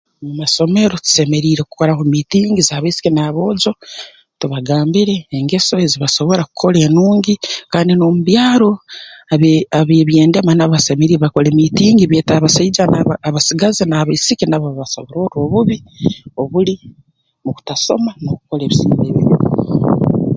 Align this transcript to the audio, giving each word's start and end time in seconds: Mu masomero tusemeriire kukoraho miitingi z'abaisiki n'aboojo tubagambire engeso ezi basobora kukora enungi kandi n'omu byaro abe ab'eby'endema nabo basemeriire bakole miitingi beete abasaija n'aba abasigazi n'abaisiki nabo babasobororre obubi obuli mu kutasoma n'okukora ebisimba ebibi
Mu 0.25 0.31
masomero 0.41 0.93
tusemeriire 1.05 1.61
kukoraho 1.69 2.01
miitingi 2.11 2.61
z'abaisiki 2.67 3.09
n'aboojo 3.13 3.71
tubagambire 4.39 5.15
engeso 5.37 5.73
ezi 5.85 5.97
basobora 6.03 6.41
kukora 6.49 6.77
enungi 6.87 7.33
kandi 7.71 7.91
n'omu 7.95 8.19
byaro 8.27 8.71
abe 9.33 9.51
ab'eby'endema 9.79 10.51
nabo 10.55 10.71
basemeriire 10.75 11.21
bakole 11.23 11.49
miitingi 11.57 12.03
beete 12.07 12.31
abasaija 12.33 12.83
n'aba 12.91 13.13
abasigazi 13.27 13.83
n'abaisiki 13.87 14.45
nabo 14.47 14.65
babasobororre 14.67 15.37
obubi 15.45 15.77
obuli 16.41 16.75
mu 17.43 17.51
kutasoma 17.55 18.11
n'okukora 18.21 18.61
ebisimba 18.63 19.03
ebibi 19.09 19.35